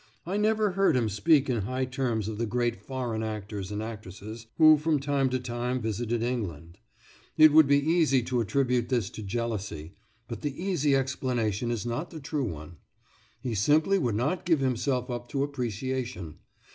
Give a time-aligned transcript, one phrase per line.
[0.25, 4.47] I never heard him speak in high terms of the great foreign actors and actresses
[4.57, 6.79] who from time to time visited England.
[7.37, 9.93] It would be easy to attribute this to jealousy,
[10.27, 12.77] but the easy explanation is not the true one.
[13.41, 16.39] He simply would not give himself up to appreciation.